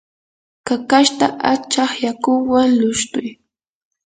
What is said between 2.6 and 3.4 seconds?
lushtuy.